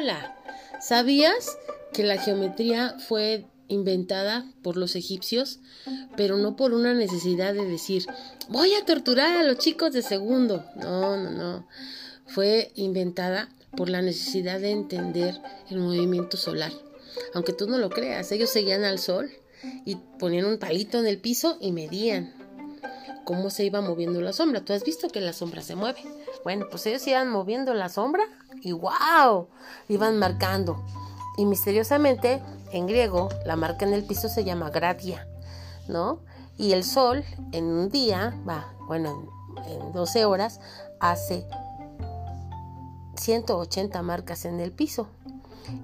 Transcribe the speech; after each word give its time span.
Hola, 0.00 0.36
¿sabías 0.80 1.58
que 1.92 2.04
la 2.04 2.18
geometría 2.18 2.94
fue 3.08 3.46
inventada 3.66 4.46
por 4.62 4.76
los 4.76 4.94
egipcios, 4.94 5.58
pero 6.16 6.36
no 6.36 6.54
por 6.54 6.72
una 6.72 6.94
necesidad 6.94 7.52
de 7.52 7.64
decir, 7.64 8.06
voy 8.48 8.74
a 8.74 8.84
torturar 8.84 9.36
a 9.36 9.42
los 9.42 9.58
chicos 9.58 9.92
de 9.92 10.02
segundo? 10.02 10.64
No, 10.76 11.16
no, 11.16 11.30
no. 11.32 11.66
Fue 12.26 12.70
inventada 12.76 13.48
por 13.76 13.88
la 13.88 14.00
necesidad 14.00 14.60
de 14.60 14.70
entender 14.70 15.40
el 15.68 15.78
movimiento 15.78 16.36
solar. 16.36 16.70
Aunque 17.34 17.52
tú 17.52 17.66
no 17.66 17.76
lo 17.76 17.90
creas, 17.90 18.30
ellos 18.30 18.50
seguían 18.50 18.84
al 18.84 19.00
sol 19.00 19.28
y 19.84 19.96
ponían 20.20 20.44
un 20.44 20.58
palito 20.58 21.00
en 21.00 21.08
el 21.08 21.18
piso 21.18 21.58
y 21.60 21.72
medían 21.72 22.37
cómo 23.28 23.50
se 23.50 23.62
iba 23.62 23.82
moviendo 23.82 24.22
la 24.22 24.32
sombra. 24.32 24.64
Tú 24.64 24.72
has 24.72 24.84
visto 24.84 25.10
que 25.10 25.20
la 25.20 25.34
sombra 25.34 25.60
se 25.60 25.76
mueve. 25.76 26.00
Bueno, 26.44 26.64
pues 26.70 26.86
ellos 26.86 27.06
iban 27.06 27.28
moviendo 27.28 27.74
la 27.74 27.90
sombra 27.90 28.22
y 28.62 28.72
wow, 28.72 29.48
iban 29.86 30.18
marcando. 30.18 30.82
Y 31.36 31.44
misteriosamente, 31.44 32.40
en 32.72 32.86
griego, 32.86 33.28
la 33.44 33.54
marca 33.54 33.84
en 33.84 33.92
el 33.92 34.04
piso 34.04 34.30
se 34.30 34.44
llama 34.44 34.70
gradia, 34.70 35.28
¿no? 35.88 36.20
Y 36.56 36.72
el 36.72 36.84
sol 36.84 37.22
en 37.52 37.66
un 37.66 37.90
día, 37.90 38.34
va, 38.48 38.72
bueno, 38.86 39.28
en 39.66 39.92
12 39.92 40.24
horas, 40.24 40.58
hace 40.98 41.46
180 43.16 44.00
marcas 44.00 44.46
en 44.46 44.58
el 44.58 44.72
piso. 44.72 45.06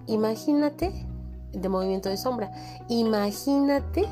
Imagínate 0.07 1.07
de 1.53 1.69
movimiento 1.69 2.09
de 2.09 2.17
sombra. 2.17 2.51
Imagínate 2.89 4.09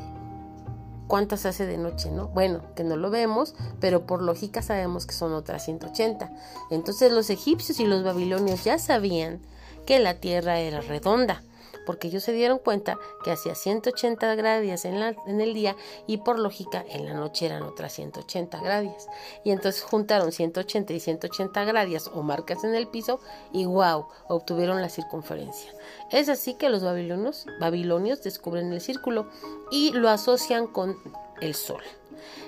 cuántas 1.12 1.44
hace 1.44 1.66
de 1.66 1.76
noche, 1.76 2.10
¿no? 2.10 2.28
Bueno, 2.28 2.62
que 2.74 2.84
no 2.84 2.96
lo 2.96 3.10
vemos, 3.10 3.54
pero 3.80 4.06
por 4.06 4.22
lógica 4.22 4.62
sabemos 4.62 5.04
que 5.04 5.12
son 5.12 5.34
otras 5.34 5.62
180. 5.62 6.30
Entonces 6.70 7.12
los 7.12 7.28
egipcios 7.28 7.80
y 7.80 7.84
los 7.84 8.02
babilonios 8.02 8.64
ya 8.64 8.78
sabían 8.78 9.38
que 9.84 9.98
la 9.98 10.14
tierra 10.14 10.58
era 10.58 10.80
redonda 10.80 11.42
porque 11.86 12.08
ellos 12.08 12.22
se 12.22 12.32
dieron 12.32 12.58
cuenta 12.58 12.98
que 13.24 13.30
hacía 13.32 13.54
180 13.54 14.34
grados 14.34 14.84
en, 14.84 15.40
el 15.40 15.54
día 15.54 15.76
y 16.06 16.18
por 16.18 16.38
lógica 16.38 16.84
en 16.88 17.06
la 17.06 17.14
noche 17.14 17.46
eran 17.46 17.62
otras 17.62 17.92
180 17.92 18.60
grados. 18.60 19.06
Y 19.44 19.50
entonces 19.50 19.82
juntaron 19.82 20.32
180 20.32 20.92
y 20.92 21.00
180 21.00 21.64
grados 21.64 22.10
o 22.14 22.22
marcas 22.22 22.64
en 22.64 22.74
el 22.74 22.88
piso 22.88 23.20
y 23.52 23.64
wow, 23.64 24.06
obtuvieron 24.28 24.80
la 24.80 24.88
circunferencia. 24.88 25.72
Es 26.10 26.28
así 26.28 26.54
que 26.54 26.68
los 26.68 26.82
babilonios 26.82 28.22
descubren 28.22 28.72
el 28.72 28.80
círculo 28.80 29.28
y 29.70 29.92
lo 29.92 30.08
asocian 30.08 30.66
con 30.66 30.96
el 31.40 31.54
sol. 31.54 31.82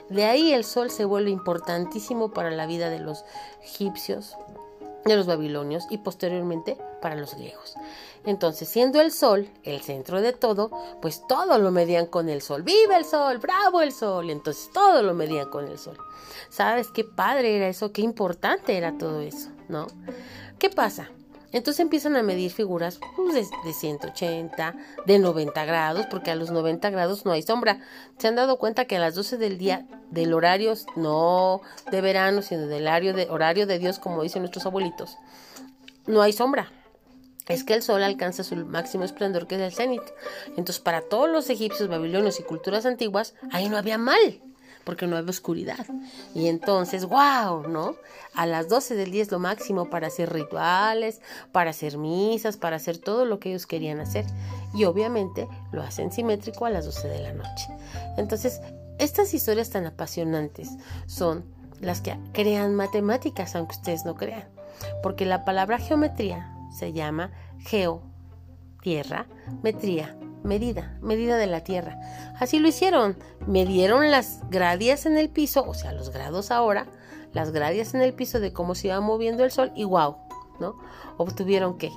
De 0.08 0.24
ahí 0.24 0.52
el 0.52 0.64
sol 0.64 0.90
se 0.90 1.04
vuelve 1.04 1.30
importantísimo 1.30 2.32
para 2.32 2.50
la 2.50 2.66
vida 2.66 2.90
de 2.90 3.00
los 3.00 3.24
egipcios, 3.62 4.36
de 5.04 5.16
los 5.16 5.26
babilonios 5.26 5.84
y 5.90 5.98
posteriormente 5.98 6.76
para 7.00 7.16
los 7.16 7.34
griegos. 7.34 7.74
Entonces, 8.24 8.68
siendo 8.68 9.00
el 9.00 9.12
sol 9.12 9.50
el 9.62 9.80
centro 9.82 10.20
de 10.20 10.32
todo, 10.32 10.70
pues 11.02 11.26
todo 11.28 11.58
lo 11.58 11.70
medían 11.70 12.06
con 12.06 12.28
el 12.28 12.40
sol. 12.40 12.62
¡Viva 12.62 12.96
el 12.96 13.04
sol! 13.04 13.38
¡Bravo 13.38 13.82
el 13.82 13.92
sol! 13.92 14.30
Entonces 14.30 14.70
todo 14.72 15.02
lo 15.02 15.14
medían 15.14 15.50
con 15.50 15.68
el 15.68 15.78
sol. 15.78 15.98
¿Sabes 16.48 16.88
qué 16.90 17.04
padre 17.04 17.56
era 17.56 17.68
eso? 17.68 17.92
Qué 17.92 18.02
importante 18.02 18.76
era 18.76 18.96
todo 18.96 19.20
eso, 19.20 19.50
¿no? 19.68 19.86
¿Qué 20.58 20.70
pasa? 20.70 21.10
Entonces 21.54 21.78
empiezan 21.78 22.16
a 22.16 22.24
medir 22.24 22.50
figuras 22.50 22.98
pues, 23.14 23.48
de, 23.64 23.72
180, 23.72 24.74
de 25.06 25.18
90 25.20 25.64
grados, 25.64 26.06
porque 26.10 26.32
a 26.32 26.34
los 26.34 26.50
90 26.50 26.90
grados 26.90 27.24
no 27.24 27.30
hay 27.30 27.42
sombra. 27.42 27.78
¿Se 28.18 28.26
han 28.26 28.34
dado 28.34 28.58
cuenta 28.58 28.86
que 28.86 28.96
a 28.96 28.98
las 28.98 29.14
12 29.14 29.38
del 29.38 29.56
día, 29.56 29.86
del 30.10 30.34
horario, 30.34 30.74
no 30.96 31.60
de 31.92 32.00
verano, 32.00 32.42
sino 32.42 32.66
del 32.66 32.82
horario 32.82 33.14
de, 33.14 33.30
horario 33.30 33.68
de 33.68 33.78
Dios, 33.78 34.00
como 34.00 34.24
dicen 34.24 34.42
nuestros 34.42 34.66
abuelitos, 34.66 35.16
no 36.06 36.20
hay 36.20 36.32
sombra? 36.32 36.72
es 37.46 37.62
que 37.62 37.74
el 37.74 37.82
sol 37.82 38.02
alcanza 38.02 38.42
su 38.42 38.56
máximo 38.56 39.04
esplendor 39.04 39.46
que 39.46 39.56
es 39.56 39.60
el 39.60 39.72
cenit. 39.72 40.02
Entonces, 40.56 40.80
para 40.80 41.02
todos 41.02 41.28
los 41.28 41.50
egipcios, 41.50 41.90
babilonios 41.90 42.40
y 42.40 42.42
culturas 42.42 42.86
antiguas, 42.86 43.34
ahí 43.52 43.68
no 43.68 43.76
había 43.76 43.98
mal 43.98 44.40
porque 44.84 45.06
no 45.06 45.16
había 45.16 45.30
oscuridad. 45.30 45.86
Y 46.34 46.48
entonces, 46.48 47.06
wow, 47.06 47.68
¿no? 47.68 47.96
A 48.34 48.46
las 48.46 48.68
12 48.68 48.94
del 48.94 49.10
día 49.10 49.22
es 49.22 49.30
lo 49.30 49.38
máximo 49.38 49.90
para 49.90 50.08
hacer 50.08 50.32
rituales, 50.32 51.20
para 51.52 51.70
hacer 51.70 51.98
misas, 51.98 52.56
para 52.56 52.76
hacer 52.76 52.98
todo 52.98 53.24
lo 53.24 53.38
que 53.38 53.50
ellos 53.50 53.66
querían 53.66 54.00
hacer. 54.00 54.24
Y 54.74 54.84
obviamente 54.84 55.48
lo 55.72 55.82
hacen 55.82 56.12
simétrico 56.12 56.66
a 56.66 56.70
las 56.70 56.84
12 56.84 57.08
de 57.08 57.22
la 57.22 57.32
noche. 57.32 57.68
Entonces, 58.16 58.60
estas 58.98 59.34
historias 59.34 59.70
tan 59.70 59.86
apasionantes 59.86 60.70
son 61.06 61.44
las 61.80 62.00
que 62.00 62.16
crean 62.32 62.74
matemáticas, 62.74 63.54
aunque 63.54 63.76
ustedes 63.76 64.04
no 64.04 64.14
crean. 64.14 64.48
Porque 65.02 65.26
la 65.26 65.44
palabra 65.44 65.78
geometría 65.78 66.52
se 66.76 66.92
llama 66.92 67.30
geo, 67.60 68.02
tierra, 68.82 69.26
metría, 69.62 70.16
medida, 70.44 70.96
medida 71.00 71.36
de 71.36 71.48
la 71.48 71.62
Tierra. 71.64 71.98
Así 72.38 72.60
lo 72.60 72.68
hicieron, 72.68 73.16
midieron 73.46 74.10
las 74.10 74.48
gradias 74.50 75.06
en 75.06 75.16
el 75.16 75.30
piso, 75.30 75.64
o 75.66 75.74
sea, 75.74 75.92
los 75.92 76.10
grados 76.10 76.52
ahora, 76.52 76.86
las 77.32 77.50
gradias 77.50 77.94
en 77.94 78.02
el 78.02 78.12
piso 78.12 78.38
de 78.38 78.52
cómo 78.52 78.76
se 78.76 78.88
iba 78.88 79.00
moviendo 79.00 79.42
el 79.42 79.50
sol 79.50 79.72
y 79.74 79.84
wow, 79.84 80.16
¿no? 80.60 80.76
Obtuvieron 81.16 81.78
qué? 81.78 81.90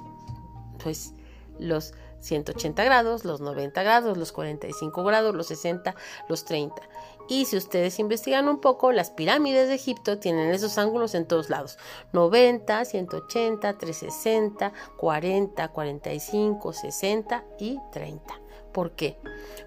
Pues 0.82 1.14
los 1.60 1.94
180 2.20 2.84
grados, 2.84 3.26
los 3.26 3.42
90 3.42 3.84
grados, 3.84 4.18
los 4.18 4.32
45 4.32 5.04
grados, 5.04 5.36
los 5.36 5.48
60, 5.48 5.96
los 6.28 6.46
30. 6.46 6.82
Y 7.30 7.46
si 7.46 7.58
ustedes 7.58 8.00
investigan 8.00 8.48
un 8.48 8.60
poco, 8.60 8.92
las 8.92 9.10
pirámides 9.10 9.68
de 9.68 9.76
Egipto 9.76 10.18
tienen 10.18 10.50
esos 10.52 10.78
ángulos 10.78 11.14
en 11.14 11.26
todos 11.26 11.50
lados. 11.50 11.78
90, 12.14 12.86
180, 12.86 13.78
360, 13.78 14.74
40, 14.98 15.68
45, 15.68 16.74
60 16.74 17.46
y 17.60 17.80
30. 17.92 18.47
¿Por 18.72 18.92
qué? 18.92 19.18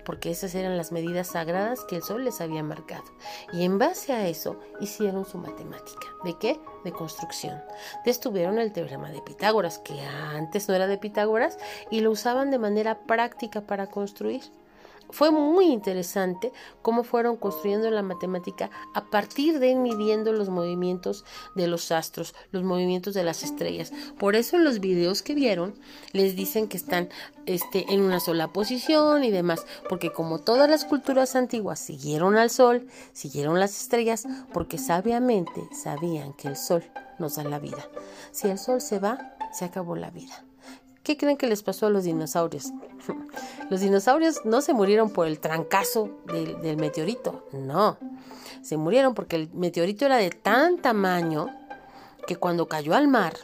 Porque 0.05 0.31
esas 0.31 0.55
eran 0.55 0.77
las 0.77 0.93
medidas 0.93 1.29
sagradas 1.29 1.85
que 1.85 1.97
el 1.97 2.03
sol 2.03 2.25
les 2.25 2.41
había 2.41 2.63
marcado. 2.63 3.05
Y 3.53 3.65
en 3.65 3.79
base 3.79 4.13
a 4.13 4.29
eso 4.29 4.61
hicieron 4.81 5.25
su 5.25 5.39
matemática. 5.39 6.07
¿De 6.25 6.37
qué? 6.39 6.61
De 6.85 6.93
construcción. 6.93 7.61
Descubieron 8.05 8.59
el 8.59 8.73
teorema 8.73 9.11
de 9.11 9.21
Pitágoras, 9.23 9.79
que 9.79 10.01
antes 10.01 10.69
no 10.69 10.75
era 10.75 10.87
de 10.87 10.99
Pitágoras, 10.99 11.59
y 11.91 12.01
lo 12.01 12.11
usaban 12.11 12.51
de 12.51 12.59
manera 12.59 13.01
práctica 13.01 13.63
para 13.63 13.89
construir. 13.89 14.43
Fue 15.13 15.31
muy 15.31 15.67
interesante 15.67 16.53
cómo 16.83 17.03
fueron 17.03 17.37
construyendo 17.37 17.91
la 17.91 18.03
matemática 18.03 18.71
a 18.95 19.11
partir 19.11 19.59
de 19.59 19.75
midiendo 19.75 20.33
los 20.33 20.49
movimientos 20.49 21.25
de 21.55 21.67
los 21.67 21.91
astros, 21.93 22.35
los 22.53 22.63
movimientos 22.63 23.15
de 23.15 23.25
las 23.25 23.43
estrellas. 23.43 23.93
Por 24.19 24.37
eso 24.37 24.57
en 24.57 24.65
los 24.65 24.81
videos 24.81 25.23
que 25.23 25.35
vieron 25.35 25.75
les 26.13 26.37
dicen 26.37 26.69
que 26.69 26.77
están 26.77 27.09
este, 27.47 27.93
en 27.93 28.01
una 28.01 28.21
sola 28.21 28.53
posición 28.53 29.25
y 29.25 29.31
demás, 29.31 29.65
porque 29.89 30.13
como 30.13 30.39
todas 30.39 30.69
las 30.69 30.85
culturas 30.85 31.37
antiguas 31.37 31.79
siguieron 31.79 32.37
al 32.37 32.51
sol, 32.51 32.87
siguieron 33.13 33.59
las 33.59 33.81
estrellas, 33.81 34.27
porque 34.53 34.79
sabiamente 34.79 35.63
sabían 35.73 36.33
que 36.35 36.49
el 36.49 36.57
sol 36.57 36.85
nos 37.19 37.37
da 37.37 37.45
la 37.45 37.59
vida. 37.59 37.89
Si 38.33 38.49
el 38.49 38.59
sol 38.59 38.81
se 38.81 38.99
va, 38.99 39.37
se 39.53 39.65
acabó 39.65 39.97
la 39.97 40.11
vida. 40.11 40.45
¿Qué 41.11 41.17
creen 41.17 41.37
que 41.37 41.49
les 41.49 41.65
pasó 41.65 41.87
a 41.87 41.91
los 41.91 42.05
dinosaurios? 42.05 42.71
los 43.69 43.81
dinosaurios 43.81 44.43
no 44.45 44.61
se 44.61 44.75
murieron 44.75 45.11
por 45.11 45.27
el 45.27 45.41
trancazo 45.41 46.09
del, 46.27 46.63
del 46.63 46.77
meteorito, 46.77 47.49
no. 47.53 47.99
Se 48.63 48.77
murieron 48.77 49.13
porque 49.15 49.35
el 49.35 49.51
meteorito 49.53 50.07
era 50.07 50.19
de 50.19 50.31
tan 50.31 50.79
tamaño 50.79 51.49
que 52.29 52.37
cuando 52.37 52.69
cayó 52.69 52.95
al 52.95 53.09
mar, 53.09 53.35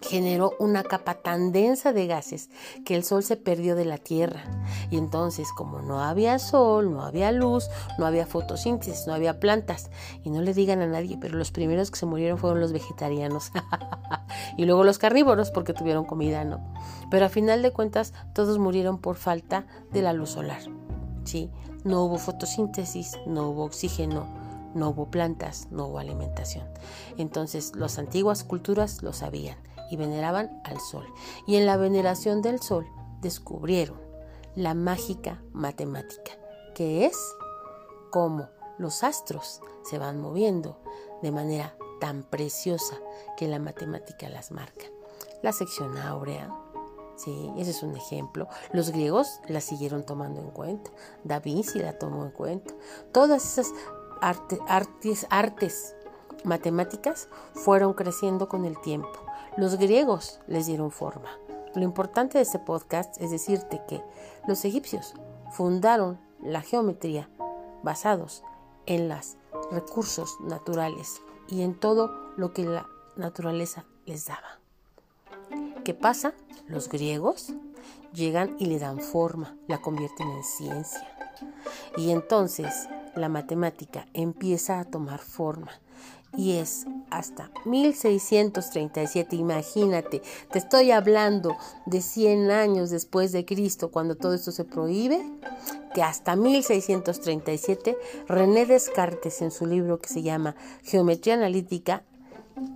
generó 0.00 0.54
una 0.58 0.82
capa 0.82 1.14
tan 1.14 1.52
densa 1.52 1.92
de 1.92 2.06
gases 2.06 2.48
que 2.84 2.94
el 2.94 3.04
sol 3.04 3.22
se 3.22 3.36
perdió 3.36 3.74
de 3.76 3.84
la 3.84 3.98
Tierra. 3.98 4.44
Y 4.90 4.96
entonces, 4.96 5.48
como 5.54 5.82
no 5.82 6.02
había 6.02 6.38
sol, 6.38 6.92
no 6.92 7.02
había 7.02 7.32
luz, 7.32 7.68
no 7.98 8.06
había 8.06 8.26
fotosíntesis, 8.26 9.06
no 9.06 9.14
había 9.14 9.40
plantas, 9.40 9.90
y 10.22 10.30
no 10.30 10.40
le 10.40 10.54
digan 10.54 10.80
a 10.80 10.86
nadie, 10.86 11.18
pero 11.20 11.36
los 11.36 11.50
primeros 11.50 11.90
que 11.90 11.98
se 11.98 12.06
murieron 12.06 12.38
fueron 12.38 12.60
los 12.60 12.72
vegetarianos. 12.72 13.50
y 14.56 14.64
luego 14.64 14.84
los 14.84 14.98
carnívoros 14.98 15.50
porque 15.50 15.74
tuvieron 15.74 16.04
comida, 16.04 16.44
¿no? 16.44 16.60
Pero 17.10 17.26
a 17.26 17.28
final 17.28 17.62
de 17.62 17.72
cuentas, 17.72 18.12
todos 18.32 18.58
murieron 18.58 18.98
por 18.98 19.16
falta 19.16 19.66
de 19.92 20.02
la 20.02 20.12
luz 20.12 20.30
solar. 20.30 20.60
¿Sí? 21.24 21.50
No 21.84 22.04
hubo 22.04 22.18
fotosíntesis, 22.18 23.18
no 23.26 23.50
hubo 23.50 23.64
oxígeno, 23.64 24.26
no 24.74 24.90
hubo 24.90 25.10
plantas, 25.10 25.68
no 25.70 25.86
hubo 25.86 25.98
alimentación. 25.98 26.66
Entonces, 27.16 27.74
las 27.76 27.98
antiguas 27.98 28.44
culturas 28.44 29.02
lo 29.02 29.12
sabían 29.12 29.58
y 29.90 29.96
veneraban 29.96 30.60
al 30.64 30.80
sol. 30.80 31.06
Y 31.46 31.56
en 31.56 31.66
la 31.66 31.76
veneración 31.76 32.42
del 32.42 32.60
sol 32.60 32.86
descubrieron 33.20 34.00
la 34.54 34.74
mágica 34.74 35.42
matemática, 35.52 36.32
que 36.74 37.06
es 37.06 37.16
cómo 38.10 38.48
los 38.78 39.04
astros 39.04 39.60
se 39.82 39.98
van 39.98 40.20
moviendo 40.20 40.80
de 41.22 41.30
manera 41.30 41.75
tan 42.00 42.22
preciosa 42.22 42.96
que 43.36 43.48
la 43.48 43.58
matemática 43.58 44.28
las 44.28 44.50
marca. 44.50 44.86
La 45.42 45.52
sección 45.52 45.96
áurea, 45.96 46.54
sí, 47.16 47.52
ese 47.56 47.70
es 47.70 47.82
un 47.82 47.96
ejemplo. 47.96 48.48
Los 48.72 48.90
griegos 48.90 49.40
la 49.48 49.60
siguieron 49.60 50.04
tomando 50.04 50.40
en 50.40 50.50
cuenta. 50.50 50.90
Da 51.24 51.40
Vinci 51.40 51.78
la 51.78 51.98
tomó 51.98 52.24
en 52.24 52.30
cuenta. 52.30 52.74
Todas 53.12 53.44
esas 53.44 53.72
artes, 54.20 55.26
artes 55.30 55.94
matemáticas 56.44 57.28
fueron 57.54 57.94
creciendo 57.94 58.48
con 58.48 58.64
el 58.64 58.80
tiempo. 58.80 59.18
Los 59.56 59.76
griegos 59.76 60.40
les 60.46 60.66
dieron 60.66 60.90
forma, 60.90 61.30
Lo 61.74 61.82
importante 61.82 62.38
de 62.38 62.42
este 62.42 62.58
podcast 62.58 63.20
es 63.20 63.30
decirte 63.30 63.82
que 63.86 64.02
los 64.46 64.64
egipcios 64.64 65.14
fundaron 65.50 66.18
la 66.42 66.62
geometría 66.62 67.28
basados 67.82 68.42
en 68.86 69.08
los 69.08 69.36
recursos 69.70 70.38
naturales 70.40 71.20
y 71.48 71.62
en 71.62 71.74
todo 71.74 72.32
lo 72.36 72.52
que 72.52 72.64
la 72.64 72.86
naturaleza 73.16 73.84
les 74.04 74.26
daba. 74.26 74.60
¿Qué 75.84 75.94
pasa? 75.94 76.34
Los 76.66 76.88
griegos 76.88 77.52
llegan 78.12 78.56
y 78.58 78.66
le 78.66 78.78
dan 78.78 79.00
forma, 79.00 79.56
la 79.68 79.80
convierten 79.80 80.28
en 80.28 80.44
ciencia. 80.44 81.08
Y 81.96 82.10
entonces 82.10 82.88
la 83.14 83.28
matemática 83.28 84.06
empieza 84.12 84.80
a 84.80 84.84
tomar 84.84 85.20
forma. 85.20 85.70
Y 86.36 86.58
es 86.58 86.86
hasta 87.10 87.50
1637, 87.64 89.36
imagínate, 89.36 90.22
te 90.50 90.58
estoy 90.58 90.90
hablando 90.90 91.56
de 91.86 92.02
100 92.02 92.50
años 92.50 92.90
después 92.90 93.32
de 93.32 93.44
Cristo, 93.44 93.90
cuando 93.90 94.16
todo 94.16 94.34
esto 94.34 94.52
se 94.52 94.64
prohíbe, 94.64 95.24
que 95.94 96.02
hasta 96.02 96.36
1637 96.36 97.96
René 98.28 98.66
Descartes 98.66 99.40
en 99.40 99.50
su 99.50 99.66
libro 99.66 99.98
que 99.98 100.08
se 100.08 100.22
llama 100.22 100.56
Geometría 100.82 101.34
Analítica 101.34 102.02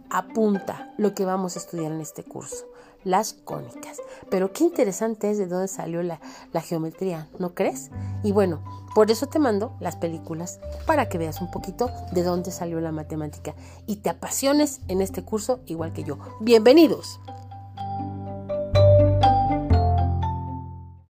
apunta 0.09 0.93
lo 0.97 1.15
que 1.15 1.25
vamos 1.25 1.57
a 1.57 1.59
estudiar 1.59 1.93
en 1.93 2.01
este 2.01 2.23
curso 2.23 2.67
las 3.05 3.33
cónicas. 3.33 3.99
Pero 4.31 4.53
qué 4.53 4.65
interesante 4.65 5.31
es 5.31 5.39
de 5.39 5.47
dónde 5.47 5.69
salió 5.69 6.03
la, 6.03 6.21
la, 6.53 6.61
geometría, 6.61 7.29
¿no 7.39 7.55
crees? 7.55 7.91
Y 8.23 8.33
bueno, 8.33 8.63
por 8.95 9.11
eso 9.11 9.27
te 9.27 9.39
mando 9.39 9.77
las 9.81 9.97
películas 9.97 10.61
para 10.87 11.09
que 11.09 11.19
veas 11.19 11.41
un 11.41 11.51
poquito 11.51 11.91
de 12.13 12.23
dónde 12.23 12.51
salió 12.51 12.81
la 12.81 12.93
matemática 12.93 13.55
y 13.87 13.97
te 13.97 14.11
apasiones 14.11 14.81
en 14.89 15.01
este 15.01 15.23
curso 15.23 15.61
igual 15.67 15.93
que 15.93 16.05
yo. 16.05 16.19
Bienvenidos. 16.41 17.21